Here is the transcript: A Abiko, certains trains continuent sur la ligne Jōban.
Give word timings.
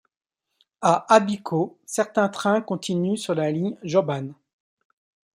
A 0.81 1.05
Abiko, 1.13 1.77
certains 1.85 2.27
trains 2.29 2.61
continuent 2.61 3.17
sur 3.17 3.35
la 3.35 3.51
ligne 3.51 3.77
Jōban. 3.83 4.33